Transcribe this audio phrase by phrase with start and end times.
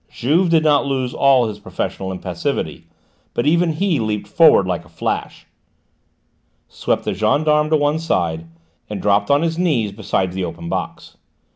[0.09, 2.87] Juve did not lose all his professional impassivity,
[3.35, 5.45] but even he leaped forward like a flash,
[6.67, 8.47] swept the gendarme to one side,
[8.89, 11.17] and dropped on his knees beside the open box.